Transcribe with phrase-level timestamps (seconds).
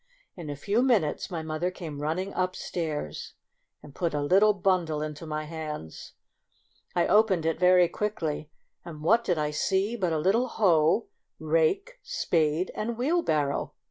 [0.35, 3.33] In a few minutes my mother came running up stairs,
[3.83, 6.13] and put a little bundle into my hands.
[6.95, 8.49] I opened it very quickly,
[8.83, 11.05] and what did I see but a little hoe,
[11.39, 13.73] rake, spade and wheelbarrow!